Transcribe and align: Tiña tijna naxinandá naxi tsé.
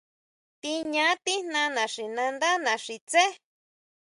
Tiña 0.61 1.07
tijna 1.25 1.63
naxinandá 1.75 2.51
naxi 2.65 2.97
tsé. 3.09 3.25